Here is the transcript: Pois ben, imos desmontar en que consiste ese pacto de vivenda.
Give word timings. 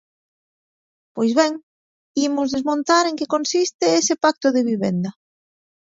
Pois 1.15 1.31
ben, 1.39 1.53
imos 2.27 2.49
desmontar 2.53 3.03
en 3.07 3.15
que 3.19 3.31
consiste 3.35 3.85
ese 4.01 4.15
pacto 4.23 4.47
de 4.55 4.61
vivenda. 4.71 5.11